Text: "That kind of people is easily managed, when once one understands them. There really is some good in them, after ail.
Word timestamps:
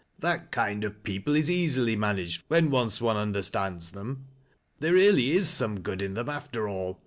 "That 0.19 0.49
kind 0.51 0.83
of 0.83 1.03
people 1.03 1.35
is 1.35 1.47
easily 1.51 1.95
managed, 1.95 2.41
when 2.47 2.71
once 2.71 2.99
one 2.99 3.17
understands 3.17 3.91
them. 3.91 4.25
There 4.79 4.93
really 4.93 5.33
is 5.33 5.47
some 5.47 5.81
good 5.81 6.01
in 6.01 6.15
them, 6.15 6.27
after 6.27 6.67
ail. 6.67 6.97